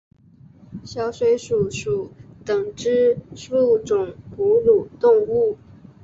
[0.83, 2.09] 小水鼠属
[2.43, 5.59] 等之数种哺乳动物。